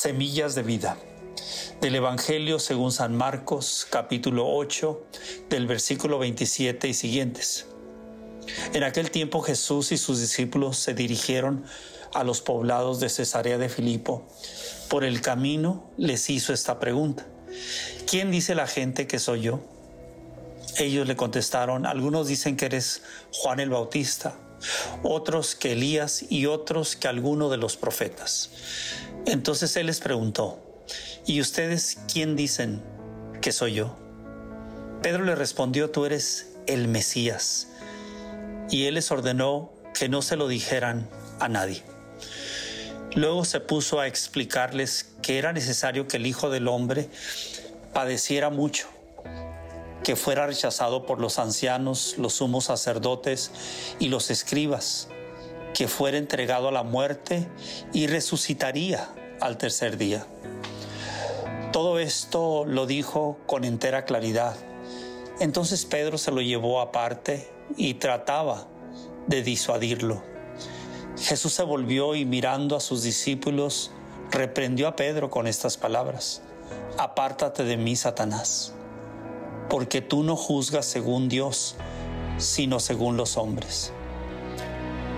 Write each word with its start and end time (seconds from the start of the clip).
Semillas 0.00 0.54
de 0.54 0.62
vida. 0.62 0.96
Del 1.80 1.96
Evangelio 1.96 2.60
según 2.60 2.92
San 2.92 3.16
Marcos, 3.16 3.84
capítulo 3.90 4.46
8, 4.46 5.06
del 5.50 5.66
versículo 5.66 6.20
27 6.20 6.86
y 6.86 6.94
siguientes. 6.94 7.66
En 8.74 8.84
aquel 8.84 9.10
tiempo 9.10 9.40
Jesús 9.40 9.90
y 9.90 9.98
sus 9.98 10.20
discípulos 10.20 10.78
se 10.78 10.94
dirigieron 10.94 11.64
a 12.14 12.22
los 12.22 12.40
poblados 12.42 13.00
de 13.00 13.08
Cesarea 13.08 13.58
de 13.58 13.68
Filipo. 13.68 14.24
Por 14.88 15.02
el 15.02 15.20
camino 15.20 15.90
les 15.96 16.30
hizo 16.30 16.52
esta 16.52 16.78
pregunta. 16.78 17.26
¿Quién 18.08 18.30
dice 18.30 18.54
la 18.54 18.68
gente 18.68 19.08
que 19.08 19.18
soy 19.18 19.40
yo? 19.40 19.58
Ellos 20.76 21.08
le 21.08 21.16
contestaron, 21.16 21.86
algunos 21.86 22.28
dicen 22.28 22.56
que 22.56 22.66
eres 22.66 23.02
Juan 23.32 23.58
el 23.58 23.70
Bautista, 23.70 24.38
otros 25.02 25.56
que 25.56 25.72
Elías 25.72 26.24
y 26.30 26.46
otros 26.46 26.94
que 26.94 27.08
alguno 27.08 27.48
de 27.48 27.56
los 27.56 27.76
profetas. 27.76 28.50
Entonces 29.30 29.76
él 29.76 29.88
les 29.88 30.00
preguntó, 30.00 30.58
¿y 31.26 31.42
ustedes 31.42 31.98
quién 32.10 32.34
dicen 32.34 32.82
que 33.42 33.52
soy 33.52 33.74
yo? 33.74 33.94
Pedro 35.02 35.22
le 35.22 35.34
respondió, 35.34 35.90
tú 35.90 36.06
eres 36.06 36.54
el 36.66 36.88
Mesías. 36.88 37.68
Y 38.70 38.86
él 38.86 38.94
les 38.94 39.10
ordenó 39.10 39.70
que 39.92 40.08
no 40.08 40.22
se 40.22 40.36
lo 40.36 40.48
dijeran 40.48 41.10
a 41.40 41.48
nadie. 41.48 41.82
Luego 43.14 43.44
se 43.44 43.60
puso 43.60 44.00
a 44.00 44.06
explicarles 44.06 45.10
que 45.20 45.36
era 45.36 45.52
necesario 45.52 46.08
que 46.08 46.16
el 46.16 46.26
Hijo 46.26 46.48
del 46.48 46.66
Hombre 46.66 47.10
padeciera 47.92 48.48
mucho 48.48 48.88
que 50.04 50.16
fuera 50.16 50.46
rechazado 50.46 51.04
por 51.04 51.20
los 51.20 51.38
ancianos, 51.38 52.14
los 52.16 52.32
sumos 52.32 52.64
sacerdotes 52.64 53.50
y 53.98 54.08
los 54.08 54.30
escribas, 54.30 55.08
que 55.74 55.86
fuera 55.86 56.16
entregado 56.16 56.68
a 56.68 56.72
la 56.72 56.82
muerte 56.82 57.46
y 57.92 58.06
resucitaría 58.06 59.10
al 59.40 59.58
tercer 59.58 59.96
día. 59.96 60.26
Todo 61.72 61.98
esto 61.98 62.64
lo 62.64 62.86
dijo 62.86 63.38
con 63.46 63.64
entera 63.64 64.04
claridad. 64.04 64.56
Entonces 65.40 65.84
Pedro 65.84 66.18
se 66.18 66.32
lo 66.32 66.40
llevó 66.40 66.80
aparte 66.80 67.48
y 67.76 67.94
trataba 67.94 68.66
de 69.26 69.42
disuadirlo. 69.42 70.22
Jesús 71.18 71.52
se 71.52 71.62
volvió 71.62 72.14
y 72.14 72.24
mirando 72.24 72.76
a 72.76 72.80
sus 72.80 73.02
discípulos, 73.02 73.90
reprendió 74.30 74.88
a 74.88 74.96
Pedro 74.96 75.30
con 75.30 75.46
estas 75.46 75.76
palabras. 75.76 76.42
Apártate 76.96 77.64
de 77.64 77.76
mí, 77.76 77.96
Satanás 77.96 78.72
porque 79.68 80.00
tú 80.00 80.22
no 80.22 80.36
juzgas 80.36 80.86
según 80.86 81.28
Dios, 81.28 81.76
sino 82.38 82.80
según 82.80 83.16
los 83.16 83.36
hombres. 83.36 83.92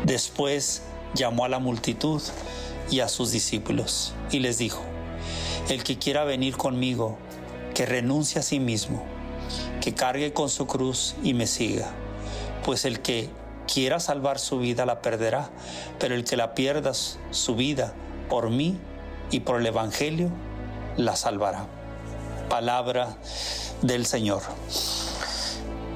Después 0.05 0.83
llamó 1.15 1.45
a 1.45 1.49
la 1.49 1.59
multitud 1.59 2.21
y 2.91 3.01
a 3.01 3.09
sus 3.09 3.31
discípulos 3.31 4.15
y 4.31 4.41
les 4.41 4.59
dijo, 4.59 4.83
el 5.69 5.85
que 5.85 5.99
quiera 5.99 6.25
venir 6.25 6.57
conmigo, 6.57 7.17
que 7.75 7.87
renuncie 7.87 8.41
a 8.41 8.43
sí 8.43 8.59
mismo, 8.59 9.05
que 9.81 9.95
cargue 9.95 10.33
con 10.33 10.49
su 10.49 10.67
cruz 10.67 11.15
y 11.23 11.35
me 11.35 11.47
siga, 11.47 11.91
pues 12.65 12.85
el 12.85 13.01
que 13.01 13.31
quiera 13.73 14.01
salvar 14.01 14.39
su 14.39 14.59
vida 14.59 14.85
la 14.85 15.01
perderá, 15.01 15.51
pero 15.99 16.15
el 16.15 16.25
que 16.25 16.37
la 16.37 16.55
pierda 16.55 16.93
su 16.95 17.55
vida 17.55 17.95
por 18.29 18.51
mí 18.51 18.79
y 19.31 19.41
por 19.41 19.61
el 19.61 19.67
Evangelio, 19.67 20.31
la 20.97 21.15
salvará. 21.15 21.67
Palabra 22.49 23.17
del 23.83 24.07
Señor. 24.07 24.43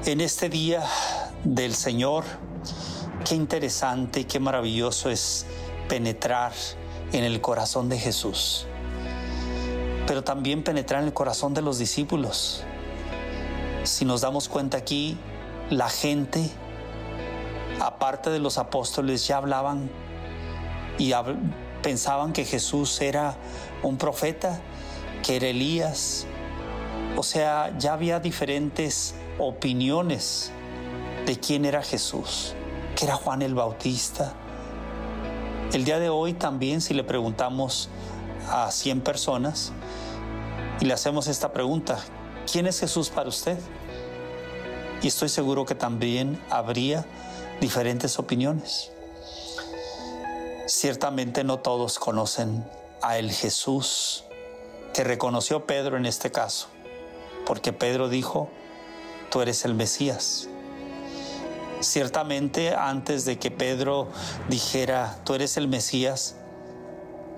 En 0.05 0.21
este 0.21 0.49
día 0.49 0.83
del 1.43 1.75
Señor, 1.75 2.23
qué 3.27 3.35
interesante 3.35 4.21
y 4.21 4.23
qué 4.23 4.39
maravilloso 4.39 5.09
es 5.09 5.45
penetrar 5.89 6.53
en 7.17 7.23
el 7.23 7.39
corazón 7.39 7.87
de 7.87 7.97
Jesús, 7.97 8.67
pero 10.05 10.23
también 10.23 10.63
penetrar 10.63 11.01
en 11.01 11.07
el 11.07 11.13
corazón 11.13 11.53
de 11.53 11.61
los 11.61 11.77
discípulos. 11.77 12.63
Si 13.83 14.03
nos 14.03 14.21
damos 14.21 14.49
cuenta 14.49 14.77
aquí, 14.77 15.17
la 15.69 15.89
gente, 15.89 16.49
aparte 17.79 18.29
de 18.29 18.39
los 18.39 18.57
apóstoles, 18.57 19.25
ya 19.27 19.37
hablaban 19.37 19.89
y 20.97 21.13
pensaban 21.81 22.33
que 22.33 22.43
Jesús 22.43 22.99
era 22.99 23.37
un 23.81 23.97
profeta, 23.97 24.59
que 25.23 25.37
era 25.37 25.47
Elías, 25.47 26.27
o 27.15 27.23
sea, 27.23 27.73
ya 27.77 27.93
había 27.93 28.19
diferentes 28.19 29.15
opiniones 29.39 30.51
de 31.25 31.39
quién 31.39 31.63
era 31.63 31.81
Jesús, 31.81 32.53
que 32.97 33.05
era 33.05 33.15
Juan 33.15 33.41
el 33.41 33.55
Bautista. 33.55 34.33
El 35.73 35.83
día 35.85 35.99
de 35.99 36.09
hoy 36.09 36.33
también 36.33 36.81
si 36.81 36.93
le 36.93 37.03
preguntamos 37.03 37.89
a 38.49 38.71
100 38.71 39.01
personas 39.01 39.71
y 40.79 40.85
le 40.85 40.93
hacemos 40.93 41.27
esta 41.27 41.51
pregunta, 41.51 41.99
¿quién 42.51 42.67
es 42.67 42.79
Jesús 42.79 43.09
para 43.09 43.29
usted? 43.29 43.57
Y 45.01 45.07
estoy 45.07 45.29
seguro 45.29 45.65
que 45.65 45.75
también 45.75 46.41
habría 46.49 47.05
diferentes 47.59 48.17
opiniones. 48.19 48.91
Ciertamente 50.67 51.43
no 51.43 51.59
todos 51.59 51.99
conocen 51.99 52.65
a 53.01 53.17
el 53.17 53.31
Jesús 53.31 54.23
que 54.93 55.03
reconoció 55.03 55.65
Pedro 55.65 55.97
en 55.97 56.05
este 56.05 56.31
caso 56.31 56.69
porque 57.45 57.73
Pedro 57.73 58.09
dijo, 58.09 58.49
tú 59.29 59.41
eres 59.41 59.65
el 59.65 59.75
Mesías. 59.75 60.49
Ciertamente 61.81 62.73
antes 62.73 63.25
de 63.25 63.37
que 63.37 63.51
Pedro 63.51 64.07
dijera, 64.49 65.19
tú 65.23 65.33
eres 65.33 65.57
el 65.57 65.67
Mesías, 65.67 66.35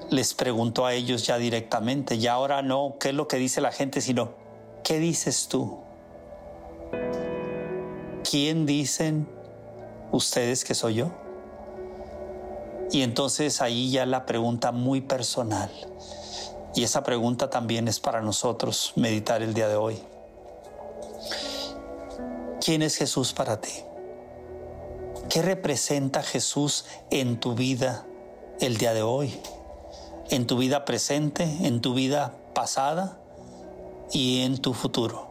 les 0.10 0.34
preguntó 0.34 0.86
a 0.86 0.94
ellos 0.94 1.26
ya 1.26 1.38
directamente, 1.38 2.16
y 2.16 2.28
ahora 2.28 2.62
no, 2.62 2.96
¿qué 3.00 3.10
es 3.10 3.16
lo 3.16 3.28
que 3.28 3.38
dice 3.38 3.62
la 3.62 3.72
gente? 3.72 4.02
Sino, 4.02 4.32
¿qué 4.84 5.00
dices 5.00 5.48
tú? 5.48 5.80
¿Quién 8.30 8.66
dicen 8.66 9.28
ustedes 10.12 10.64
que 10.64 10.76
soy 10.76 10.96
yo? 10.96 11.12
Y 12.92 13.02
entonces 13.02 13.62
ahí 13.62 13.92
ya 13.92 14.06
la 14.06 14.26
pregunta 14.26 14.72
muy 14.72 15.02
personal. 15.02 15.70
Y 16.74 16.84
esa 16.84 17.04
pregunta 17.04 17.50
también 17.50 17.88
es 17.88 18.00
para 18.00 18.22
nosotros 18.22 18.94
meditar 18.96 19.42
el 19.42 19.54
día 19.54 19.68
de 19.68 19.76
hoy. 19.76 19.98
¿Quién 22.64 22.82
es 22.82 22.96
Jesús 22.96 23.34
para 23.34 23.60
ti? 23.60 23.72
¿Qué 25.30 25.42
representa 25.42 26.24
Jesús 26.24 26.86
en 27.10 27.40
tu 27.40 27.54
vida 27.54 28.06
el 28.62 28.78
día 28.78 28.94
de 28.94 29.02
hoy? 29.02 29.38
En 30.30 30.48
tu 30.48 30.58
vida 30.58 30.86
presente, 30.86 31.44
en 31.44 31.82
tu 31.82 31.94
vida 31.94 32.34
pasada 32.54 33.20
y 34.12 34.42
en 34.42 34.58
tu 34.58 34.74
futuro. 34.74 35.28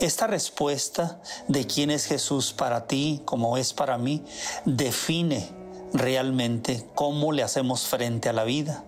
Esta 0.00 0.26
respuesta 0.26 1.20
de 1.46 1.68
quién 1.68 1.92
es 1.92 2.06
Jesús 2.06 2.52
para 2.52 2.88
ti, 2.88 3.22
como 3.24 3.56
es 3.56 3.72
para 3.72 3.96
mí, 3.96 4.24
define 4.64 5.48
realmente 5.92 6.84
cómo 6.96 7.30
le 7.30 7.44
hacemos 7.44 7.86
frente 7.86 8.28
a 8.28 8.32
la 8.32 8.42
vida 8.42 8.82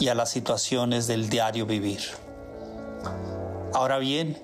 y 0.00 0.08
a 0.08 0.16
las 0.16 0.30
situaciones 0.30 1.06
del 1.06 1.28
diario 1.28 1.66
vivir. 1.66 2.00
Ahora 3.72 3.98
bien, 3.98 4.36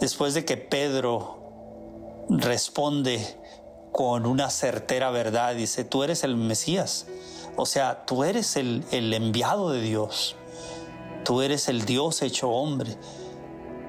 después 0.00 0.34
de 0.34 0.44
que 0.44 0.58
Pedro 0.58 1.40
responde 2.28 3.40
con 3.92 4.26
una 4.26 4.50
certera 4.50 5.10
verdad, 5.10 5.54
dice, 5.54 5.84
tú 5.84 6.02
eres 6.02 6.24
el 6.24 6.36
Mesías, 6.36 7.06
o 7.56 7.66
sea, 7.66 8.04
tú 8.06 8.24
eres 8.24 8.56
el, 8.56 8.84
el 8.92 9.12
enviado 9.12 9.70
de 9.70 9.80
Dios, 9.80 10.36
tú 11.24 11.42
eres 11.42 11.68
el 11.68 11.84
Dios 11.84 12.22
hecho 12.22 12.50
hombre. 12.50 12.96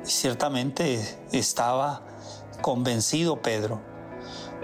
Y 0.05 0.09
ciertamente 0.09 1.19
estaba 1.31 2.01
convencido 2.61 3.41
Pedro, 3.41 3.81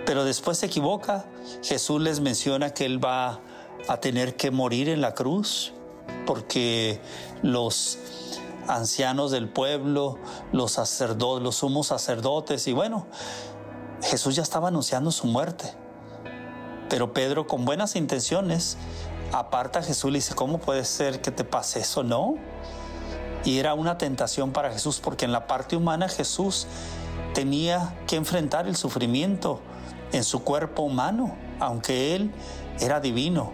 pero 0.06 0.24
después 0.24 0.58
se 0.58 0.66
equivoca, 0.66 1.26
Jesús 1.64 2.02
les 2.02 2.20
menciona 2.20 2.74
que 2.74 2.86
él 2.86 3.04
va 3.04 3.42
a 3.88 3.98
tener 4.00 4.36
que 4.36 4.52
morir 4.52 4.90
en 4.90 5.02
la 5.02 5.14
cruz 5.14 5.74
porque 6.26 7.00
los 7.42 7.98
ancianos 8.68 9.32
del 9.32 9.48
pueblo, 9.50 10.18
los 10.52 10.74
sacerdotes, 10.74 11.44
los 11.44 11.56
sumos 11.56 11.88
sacerdotes, 11.88 12.68
y 12.68 12.74
bueno, 12.74 13.08
Jesús 14.08 14.36
ya 14.36 14.44
estaba 14.44 14.70
anunciando 14.70 15.12
su 15.12 15.28
muerte. 15.28 15.74
Pero 16.90 17.14
Pedro, 17.14 17.48
con 17.48 17.66
buenas 17.66 17.96
intenciones, 17.96 18.78
aparta 19.34 19.80
a 19.80 19.84
Jesús 19.84 20.12
y 20.12 20.14
dice, 20.16 20.36
¿cómo 20.36 20.60
puede 20.60 20.86
ser 20.86 21.22
que 21.22 21.32
te 21.32 21.44
pase 21.44 21.82
eso? 21.82 22.04
No. 22.04 22.36
Y 23.44 23.60
era 23.60 23.74
una 23.74 23.98
tentación 23.98 24.52
para 24.52 24.72
Jesús, 24.72 25.00
porque 25.00 25.26
en 25.26 25.32
la 25.32 25.48
parte 25.48 25.76
humana 25.76 26.08
Jesús 26.08 26.68
tenía 27.34 27.96
que 28.08 28.16
enfrentar 28.16 28.68
el 28.68 28.76
sufrimiento 28.76 29.60
en 30.12 30.24
su 30.24 30.44
cuerpo 30.44 30.84
humano, 30.84 31.36
aunque 31.60 32.16
él 32.16 32.32
era 32.80 33.00
divino 33.00 33.52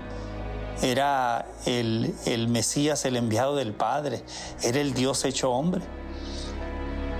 era 0.82 1.46
el, 1.66 2.14
el 2.26 2.48
Mesías, 2.48 3.06
el 3.06 3.16
enviado 3.16 3.56
del 3.56 3.74
Padre, 3.74 4.24
era 4.62 4.80
el 4.80 4.94
Dios 4.94 5.24
hecho 5.26 5.52
hombre. 5.52 5.82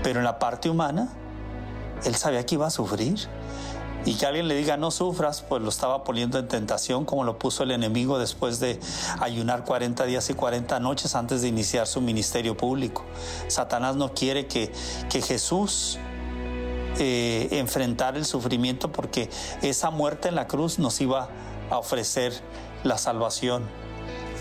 Pero 0.02 0.18
en 0.18 0.24
la 0.24 0.38
parte 0.38 0.68
humana, 0.68 1.08
él 2.04 2.14
sabía 2.14 2.44
que 2.46 2.56
iba 2.56 2.66
a 2.66 2.70
sufrir. 2.70 3.28
y 4.06 4.16
que 4.16 4.26
alguien 4.26 4.48
le 4.48 4.54
diga 4.54 4.76
no 4.76 4.90
sufras, 4.90 5.40
pues 5.48 5.62
lo 5.62 5.70
estaba 5.70 6.04
poniendo 6.04 6.38
en 6.38 6.46
tentación 6.46 7.06
como 7.06 7.24
lo 7.24 7.38
puso 7.38 7.62
el 7.62 7.70
enemigo 7.70 8.18
después 8.18 8.60
de 8.60 8.78
ayunar 9.18 9.64
40 9.64 10.04
días 10.04 10.28
y 10.28 10.34
40 10.34 10.78
noches 10.80 11.14
antes 11.14 11.40
de 11.40 11.48
iniciar 11.48 11.86
su 11.86 12.02
ministerio 12.02 12.54
público. 12.54 13.02
Satanás 13.48 13.96
no 13.96 14.12
quiere 14.12 14.46
que, 14.46 14.70
que 15.08 15.22
Jesús 15.22 15.98
eh, 16.98 17.64
el 18.14 18.24
sufrimiento 18.24 18.92
porque 18.92 19.28
esa 19.62 19.90
muerte 19.90 20.28
en 20.28 20.34
la 20.34 20.46
cruz 20.46 20.78
nos 20.78 21.00
iba 21.00 21.28
a 21.70 21.78
ofrecer 21.78 22.32
la 22.84 22.98
salvación. 22.98 23.64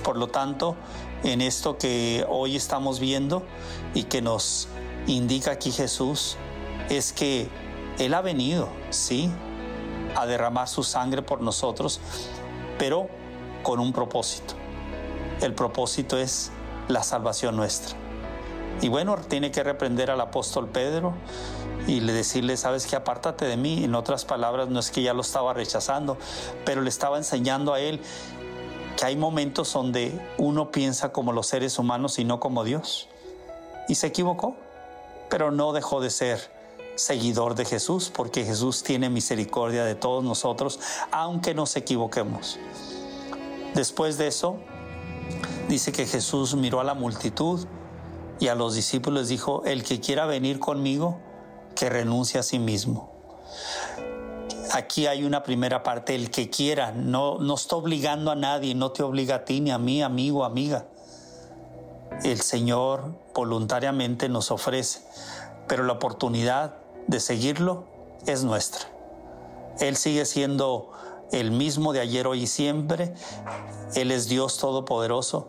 Por 0.03 0.17
lo 0.17 0.27
tanto, 0.27 0.75
en 1.23 1.41
esto 1.41 1.77
que 1.77 2.25
hoy 2.29 2.55
estamos 2.55 2.99
viendo 2.99 3.43
y 3.93 4.03
que 4.03 4.21
nos 4.21 4.67
indica 5.07 5.51
aquí 5.51 5.71
Jesús, 5.71 6.37
es 6.89 7.13
que 7.13 7.47
Él 7.99 8.13
ha 8.13 8.21
venido, 8.21 8.69
sí, 8.89 9.31
a 10.15 10.25
derramar 10.25 10.67
su 10.67 10.83
sangre 10.83 11.21
por 11.21 11.41
nosotros, 11.41 11.99
pero 12.77 13.07
con 13.63 13.79
un 13.79 13.93
propósito. 13.93 14.55
El 15.41 15.53
propósito 15.53 16.17
es 16.17 16.51
la 16.87 17.03
salvación 17.03 17.55
nuestra. 17.55 17.95
Y 18.81 18.89
bueno, 18.89 19.15
tiene 19.17 19.51
que 19.51 19.63
reprender 19.63 20.11
al 20.11 20.21
apóstol 20.21 20.67
Pedro 20.67 21.13
y 21.87 21.99
le 21.99 22.13
decirle, 22.13 22.57
sabes 22.57 22.85
que 22.85 22.95
apártate 22.95 23.45
de 23.45 23.57
mí. 23.57 23.83
En 23.83 23.95
otras 23.95 24.25
palabras, 24.25 24.69
no 24.69 24.79
es 24.79 24.91
que 24.91 25.01
ya 25.01 25.13
lo 25.13 25.21
estaba 25.21 25.53
rechazando, 25.53 26.17
pero 26.65 26.81
le 26.81 26.89
estaba 26.89 27.17
enseñando 27.17 27.73
a 27.73 27.79
él 27.79 28.01
que 28.97 29.05
hay 29.05 29.15
momentos 29.15 29.73
donde 29.73 30.19
uno 30.37 30.71
piensa 30.71 31.11
como 31.11 31.33
los 31.33 31.47
seres 31.47 31.79
humanos 31.79 32.19
y 32.19 32.25
no 32.25 32.39
como 32.39 32.63
Dios. 32.63 33.07
Y 33.87 33.95
se 33.95 34.07
equivocó, 34.07 34.55
pero 35.29 35.51
no 35.51 35.73
dejó 35.73 35.99
de 35.99 36.09
ser 36.09 36.51
seguidor 36.95 37.55
de 37.55 37.65
Jesús, 37.65 38.11
porque 38.13 38.45
Jesús 38.45 38.83
tiene 38.83 39.09
misericordia 39.09 39.83
de 39.83 39.95
todos 39.95 40.23
nosotros, 40.23 40.79
aunque 41.11 41.53
nos 41.53 41.75
equivoquemos. 41.75 42.59
Después 43.73 44.17
de 44.17 44.27
eso, 44.27 44.57
dice 45.67 45.91
que 45.91 46.05
Jesús 46.05 46.55
miró 46.55 46.79
a 46.79 46.83
la 46.83 46.93
multitud 46.93 47.65
y 48.39 48.47
a 48.47 48.55
los 48.55 48.75
discípulos 48.75 49.29
dijo, 49.29 49.63
el 49.65 49.83
que 49.83 49.99
quiera 49.99 50.25
venir 50.25 50.59
conmigo, 50.59 51.19
que 51.75 51.89
renuncie 51.89 52.39
a 52.39 52.43
sí 52.43 52.59
mismo. 52.59 53.11
Aquí 54.71 55.07
hay 55.07 55.23
una 55.23 55.43
primera 55.43 55.83
parte, 55.83 56.15
el 56.15 56.31
que 56.31 56.49
quiera, 56.49 56.91
no, 56.91 57.37
no 57.39 57.55
está 57.55 57.75
obligando 57.75 58.31
a 58.31 58.35
nadie, 58.35 58.73
no 58.75 58.91
te 58.91 59.03
obliga 59.03 59.35
a 59.35 59.45
ti, 59.45 59.61
ni 59.61 59.71
a 59.71 59.77
mí, 59.77 60.01
amigo, 60.01 60.45
amiga. 60.45 60.85
El 62.23 62.41
Señor 62.41 63.15
voluntariamente 63.33 64.29
nos 64.29 64.51
ofrece, 64.51 65.01
pero 65.67 65.83
la 65.83 65.93
oportunidad 65.93 66.82
de 67.07 67.19
seguirlo 67.19 67.85
es 68.25 68.43
nuestra. 68.43 68.81
Él 69.79 69.95
sigue 69.95 70.25
siendo 70.25 70.91
el 71.31 71.51
mismo 71.51 71.93
de 71.93 71.99
ayer, 71.99 72.27
hoy 72.27 72.43
y 72.43 72.47
siempre. 72.47 73.13
Él 73.95 74.11
es 74.11 74.27
Dios 74.27 74.57
Todopoderoso. 74.57 75.47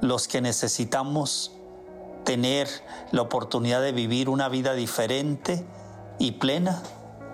Los 0.00 0.28
que 0.28 0.40
necesitamos 0.40 1.52
tener 2.24 2.68
la 3.10 3.22
oportunidad 3.22 3.82
de 3.82 3.92
vivir 3.92 4.28
una 4.28 4.48
vida 4.48 4.74
diferente 4.74 5.64
y 6.18 6.32
plena 6.32 6.82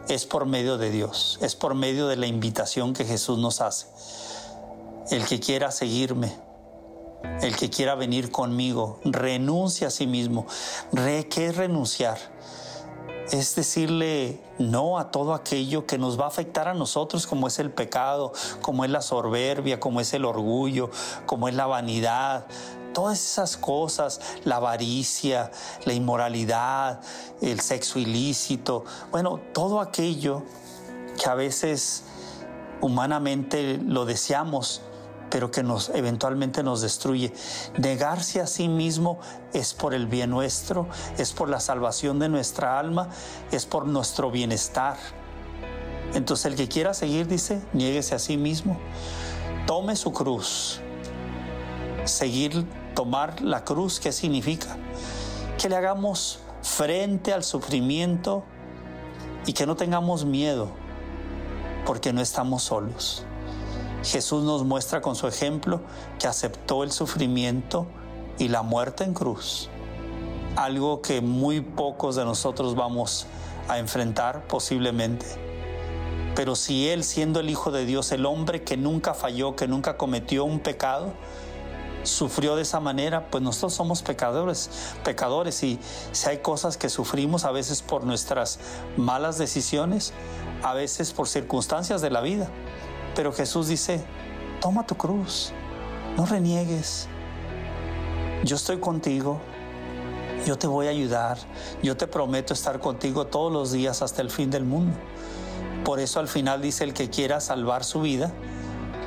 es 0.09 0.25
por 0.25 0.47
medio 0.47 0.79
de 0.79 0.91
Dios, 0.91 1.39
es 1.43 1.55
por 1.55 1.75
medio 1.75 2.09
de 2.09 2.17
la 2.17 2.27
invitación 2.27 2.95
que 2.95 3.05
Jesús 3.05 3.39
nos 3.39 3.61
hace. 3.61 3.87
El 5.11 5.27
que 5.27 5.41
quiera 5.41 5.71
seguirme, 5.71 6.35
el 7.43 7.57
que 7.57 7.69
quiera 7.69 7.95
venir 7.95 8.31
conmigo, 8.31 9.01
renuncia 9.05 9.89
a 9.89 9.91
sí 9.91 10.07
mismo. 10.07 10.47
¿Qué 10.95 11.47
es 11.47 11.57
renunciar? 11.57 12.19
Es 13.31 13.55
decirle 13.55 14.41
no 14.59 14.99
a 14.99 15.11
todo 15.11 15.35
aquello 15.35 15.87
que 15.87 15.99
nos 15.99 16.19
va 16.19 16.25
a 16.25 16.29
afectar 16.29 16.69
a 16.69 16.75
nosotros, 16.75 17.27
como 17.27 17.47
es 17.47 17.59
el 17.59 17.71
pecado, 17.71 18.33
como 18.63 18.85
es 18.85 18.91
la 18.91 19.03
soberbia, 19.03 19.81
como 19.81 20.01
es 20.01 20.13
el 20.15 20.25
orgullo, 20.25 20.91
como 21.27 21.49
es 21.49 21.55
la 21.55 21.67
vanidad, 21.67 22.47
todas 22.95 23.19
esas 23.19 23.57
cosas, 23.57 24.21
la 24.45 24.57
avaricia, 24.57 25.51
la 25.85 25.93
inmoralidad, 25.93 27.01
el 27.41 27.61
sexo 27.61 27.99
ilícito, 27.99 28.85
bueno, 29.11 29.41
todo 29.53 29.81
aquello 29.81 30.43
que 31.21 31.29
a 31.29 31.35
veces 31.35 32.05
humanamente 32.81 33.79
lo 33.79 34.05
deseamos, 34.05 34.83
pero 35.31 35.51
que 35.51 35.63
nos 35.63 35.91
eventualmente 35.91 36.63
nos 36.63 36.81
destruye. 36.81 37.33
Negarse 37.77 38.41
a 38.41 38.47
sí 38.47 38.69
mismo 38.69 39.19
es 39.53 39.75
por 39.75 39.95
el 39.95 40.07
bien 40.07 40.31
nuestro, 40.31 40.89
es 41.19 41.33
por 41.33 41.49
la 41.49 41.61
salvación 41.61 42.19
de 42.19 42.29
nuestra 42.29 42.79
alma, 42.79 43.09
es 43.51 43.67
por 43.67 43.87
nuestro 43.87 44.31
bienestar. 44.31 44.97
Entonces 46.15 46.47
el 46.47 46.57
que 46.57 46.69
quiera 46.69 46.95
seguir 46.95 47.27
dice, 47.27 47.61
niéguese 47.73 48.15
a 48.15 48.19
sí 48.19 48.37
mismo, 48.37 48.79
tome 49.67 49.97
su 49.97 50.13
cruz. 50.13 50.81
Seguir, 52.05 52.67
tomar 52.95 53.41
la 53.43 53.65
cruz, 53.65 54.01
¿qué 54.01 54.13
significa? 54.13 54.77
Que 55.59 55.69
le 55.69 55.77
hagamos 55.77 56.41
frente 56.63 57.33
al 57.33 57.45
sufrimiento 57.45 58.45
y 59.47 59.53
que 59.53 59.67
no 59.67 59.77
tengamos 59.77 60.25
miedo, 60.25 60.71
porque 61.85 62.13
no 62.13 62.21
estamos 62.21 62.63
solos. 62.63 63.25
Jesús 64.03 64.45
nos 64.45 64.65
muestra 64.65 65.01
con 65.01 65.17
su 65.17 65.27
ejemplo 65.27 65.81
que 66.19 66.29
aceptó 66.29 66.85
el 66.85 66.93
sufrimiento 66.93 67.87
y 68.39 68.49
la 68.49 68.63
muerte 68.63 69.05
en 69.05 69.13
cruz, 69.13 69.69
algo 70.57 71.03
que 71.03 71.21
muy 71.21 71.61
pocos 71.61 72.17
de 72.17 72.25
nosotros 72.25 72.77
vamos 72.77 73.27
a 73.69 73.79
enfrentar 73.79 74.47
posiblemente. 74.47 75.27
Pero 76.37 76.55
si 76.55 76.89
Él, 76.89 77.03
siendo 77.03 77.41
el 77.41 77.51
Hijo 77.51 77.73
de 77.73 77.85
Dios, 77.85 78.13
el 78.13 78.25
hombre 78.25 78.63
que 78.63 78.77
nunca 78.77 79.15
falló, 79.15 79.57
que 79.57 79.67
nunca 79.67 79.97
cometió 79.97 80.45
un 80.45 80.61
pecado, 80.61 81.13
sufrió 82.05 82.55
de 82.55 82.63
esa 82.63 82.79
manera, 82.79 83.29
pues 83.29 83.43
nosotros 83.43 83.75
somos 83.75 84.03
pecadores, 84.03 84.71
pecadores 85.03 85.63
y 85.65 85.81
si 86.13 86.29
hay 86.29 86.39
cosas 86.39 86.77
que 86.77 86.89
sufrimos 86.89 87.45
a 87.45 87.51
veces 87.51 87.83
por 87.83 88.05
nuestras 88.05 88.61
malas 88.97 89.37
decisiones, 89.37 90.13
a 90.63 90.75
veces 90.75 91.13
por 91.13 91.27
circunstancias 91.27 92.01
de 92.01 92.11
la 92.11 92.21
vida. 92.21 92.49
Pero 93.19 93.33
Jesús 93.33 93.67
dice, 93.67 94.01
toma 94.61 94.87
tu 94.87 94.95
cruz, 94.95 95.51
no 96.17 96.25
reniegues. 96.25 97.09
Yo 98.45 98.55
estoy 98.55 98.79
contigo, 98.79 99.41
yo 100.47 100.57
te 100.57 100.69
voy 100.69 100.87
a 100.87 100.91
ayudar, 100.91 101.37
yo 101.83 101.97
te 101.97 102.07
prometo 102.07 102.55
estar 102.55 102.79
contigo 102.79 103.27
todos 103.27 103.53
los 103.53 103.73
días 103.73 104.03
hasta 104.03 104.23
el 104.23 104.31
fin 104.31 104.53
del 104.53 104.63
mundo. 104.63 104.97
Por 105.85 105.99
eso 105.99 106.21
al 106.21 106.29
final 106.29 106.63
dice 106.63 106.85
el 106.85 106.95
que 106.95 107.11
quiera 107.11 107.41
salvar 107.41 107.83
su 107.83 108.03
vida, 108.03 108.31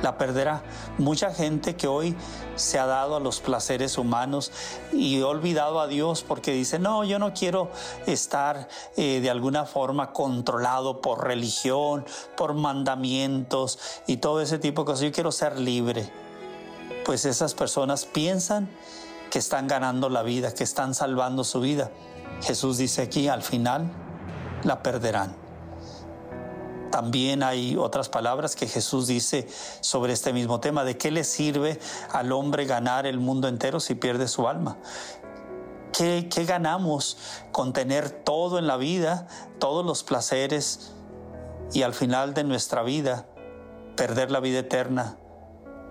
la 0.02 0.18
perderá. 0.18 0.62
Mucha 0.98 1.32
gente 1.32 1.76
que 1.76 1.86
hoy 1.86 2.14
se 2.56 2.78
ha 2.78 2.86
dado 2.86 3.16
a 3.16 3.20
los 3.20 3.40
placeres 3.40 3.96
humanos 3.96 4.52
y 4.92 5.20
ha 5.22 5.26
olvidado 5.26 5.80
a 5.80 5.86
Dios 5.86 6.22
porque 6.22 6.52
dice, 6.52 6.78
no, 6.78 7.04
yo 7.04 7.18
no 7.18 7.32
quiero 7.32 7.70
estar 8.06 8.68
eh, 8.96 9.20
de 9.20 9.30
alguna 9.30 9.64
forma 9.64 10.12
controlado 10.12 11.00
por 11.00 11.24
religión, 11.24 12.04
por 12.36 12.54
mandamientos 12.54 13.78
y 14.06 14.18
todo 14.18 14.40
ese 14.40 14.58
tipo 14.58 14.82
de 14.82 14.86
cosas, 14.86 15.00
yo 15.02 15.12
quiero 15.12 15.32
ser 15.32 15.58
libre. 15.58 16.10
Pues 17.04 17.24
esas 17.24 17.54
personas 17.54 18.04
piensan 18.04 18.68
que 19.30 19.38
están 19.38 19.66
ganando 19.66 20.08
la 20.08 20.22
vida, 20.22 20.52
que 20.52 20.64
están 20.64 20.94
salvando 20.94 21.42
su 21.42 21.60
vida. 21.60 21.90
Jesús 22.42 22.78
dice 22.78 23.02
aquí, 23.02 23.28
al 23.28 23.42
final 23.42 23.90
la 24.64 24.82
perderán. 24.82 25.41
También 26.92 27.42
hay 27.42 27.74
otras 27.78 28.10
palabras 28.10 28.54
que 28.54 28.68
Jesús 28.68 29.06
dice 29.06 29.48
sobre 29.80 30.12
este 30.12 30.34
mismo 30.34 30.60
tema. 30.60 30.84
¿De 30.84 30.98
qué 30.98 31.10
le 31.10 31.24
sirve 31.24 31.80
al 32.12 32.32
hombre 32.32 32.66
ganar 32.66 33.06
el 33.06 33.18
mundo 33.18 33.48
entero 33.48 33.80
si 33.80 33.94
pierde 33.94 34.28
su 34.28 34.46
alma? 34.46 34.76
¿Qué, 35.90 36.28
ganamos 36.46 37.16
con 37.50 37.72
tener 37.72 38.10
todo 38.10 38.58
en 38.58 38.66
la 38.66 38.76
vida, 38.76 39.26
todos 39.58 39.86
los 39.86 40.02
placeres 40.04 40.92
y 41.72 41.80
al 41.80 41.94
final 41.94 42.34
de 42.34 42.44
nuestra 42.44 42.82
vida 42.82 43.26
perder 43.96 44.30
la 44.30 44.40
vida 44.40 44.58
eterna 44.58 45.16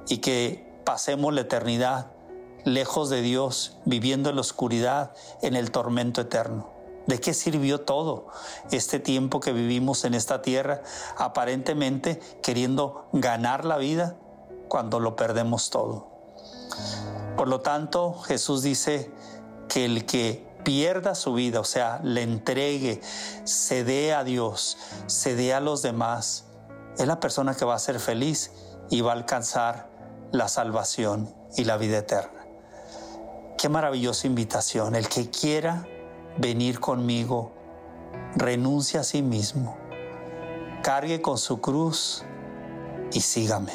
y 0.08 0.20
que 0.20 0.72
pasemos 0.86 1.34
la 1.34 1.42
eternidad 1.42 2.12
lejos 2.64 3.10
de 3.10 3.24
Dios, 3.24 3.78
viviendo 3.86 4.30
en 4.30 4.36
la 4.36 4.42
oscuridad, 4.42 5.14
en 5.42 5.56
el 5.56 5.72
tormento 5.72 6.22
eterno? 6.22 6.71
¿De 7.08 7.20
qué 7.20 7.34
sirvió 7.34 7.82
todo 7.82 8.28
este 8.72 9.00
tiempo 9.00 9.40
que 9.40 9.54
vivimos 9.54 10.06
en 10.06 10.14
esta 10.14 10.42
tierra, 10.42 10.82
aparentemente 11.18 12.20
queriendo 12.44 13.08
ganar 13.12 13.66
la 13.66 13.78
vida 13.78 14.16
cuando 14.68 15.00
lo 15.00 15.16
perdemos 15.16 15.70
todo? 15.70 16.08
Por 17.36 17.48
lo 17.48 17.62
tanto, 17.62 18.14
Jesús 18.14 18.62
dice 18.62 19.12
que 19.68 19.86
el 19.86 20.06
que 20.06 20.48
pierda 20.64 21.16
su 21.16 21.34
vida, 21.34 21.60
o 21.60 21.64
sea, 21.64 22.00
le 22.04 22.22
entregue, 22.22 23.02
se 23.46 23.84
dé 23.84 24.14
a 24.14 24.24
Dios, 24.24 24.78
se 25.08 25.36
dé 25.36 25.54
a 25.54 25.60
los 25.60 25.82
demás, 25.82 26.46
es 26.98 27.08
la 27.08 27.20
persona 27.20 27.56
que 27.56 27.66
va 27.66 27.76
a 27.76 27.80
ser 27.80 28.00
feliz 28.00 28.52
y 28.90 29.02
va 29.02 29.12
a 29.12 29.16
alcanzar 29.16 29.90
la 30.32 30.48
salvación 30.48 31.34
y 31.56 31.64
la 31.64 31.78
vida 31.78 31.98
eterna. 32.00 32.46
Qué 33.58 33.70
maravillosa 33.70 34.28
invitación. 34.28 34.96
El 34.96 35.08
que 35.08 35.30
quiera 35.30 35.88
venir 36.38 36.80
conmigo, 36.80 37.52
renuncia 38.36 39.02
a 39.02 39.04
sí 39.04 39.22
mismo. 39.22 39.78
cargue 40.82 41.22
con 41.22 41.38
su 41.38 41.62
cruz 41.62 42.24
y 43.12 43.22
sígame. 43.22 43.74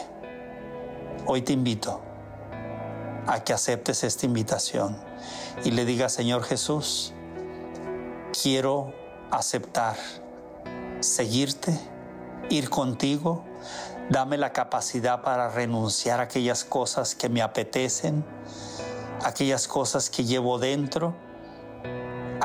Hoy 1.24 1.42
te 1.42 1.52
invito 1.52 2.00
a 3.26 3.44
que 3.44 3.52
aceptes 3.52 4.02
esta 4.02 4.26
invitación 4.26 4.96
y 5.64 5.70
le 5.70 5.84
digas, 5.84 6.12
Señor 6.12 6.42
Jesús, 6.42 7.12
quiero 8.42 8.92
aceptar, 9.30 9.96
seguirte, 11.00 11.78
ir 12.50 12.70
contigo. 12.70 13.44
Dame 14.10 14.36
la 14.36 14.52
capacidad 14.52 15.22
para 15.22 15.48
renunciar 15.48 16.20
a 16.20 16.24
aquellas 16.24 16.64
cosas 16.64 17.14
que 17.14 17.28
me 17.28 17.42
apetecen, 17.42 18.24
aquellas 19.24 19.66
cosas 19.68 20.10
que 20.10 20.24
llevo 20.24 20.58
dentro. 20.58 21.14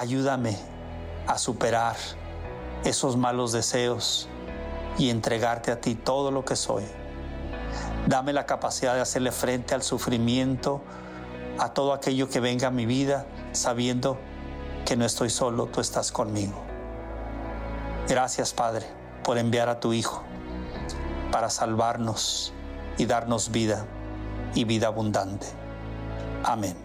Ayúdame 0.01 0.57
a 1.27 1.37
superar 1.37 1.95
esos 2.83 3.17
malos 3.17 3.51
deseos 3.51 4.27
y 4.97 5.11
entregarte 5.11 5.71
a 5.71 5.79
ti 5.79 5.93
todo 5.93 6.31
lo 6.31 6.43
que 6.43 6.55
soy. 6.55 6.85
Dame 8.07 8.33
la 8.33 8.47
capacidad 8.47 8.95
de 8.95 9.01
hacerle 9.01 9.31
frente 9.31 9.75
al 9.75 9.83
sufrimiento, 9.83 10.81
a 11.59 11.75
todo 11.75 11.93
aquello 11.93 12.29
que 12.29 12.39
venga 12.39 12.69
a 12.69 12.71
mi 12.71 12.87
vida, 12.87 13.27
sabiendo 13.51 14.17
que 14.87 14.95
no 14.95 15.05
estoy 15.05 15.29
solo, 15.29 15.67
tú 15.67 15.81
estás 15.81 16.11
conmigo. 16.11 16.59
Gracias, 18.09 18.53
Padre, 18.53 18.87
por 19.23 19.37
enviar 19.37 19.69
a 19.69 19.79
tu 19.79 19.93
Hijo 19.93 20.23
para 21.31 21.51
salvarnos 21.51 22.53
y 22.97 23.05
darnos 23.05 23.51
vida 23.51 23.85
y 24.55 24.63
vida 24.63 24.87
abundante. 24.87 25.45
Amén. 26.43 26.80